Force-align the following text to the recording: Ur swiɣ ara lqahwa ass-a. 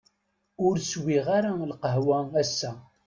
Ur 0.65 0.75
swiɣ 0.89 1.25
ara 1.37 1.51
lqahwa 1.71 2.19
ass-a. 2.41 2.71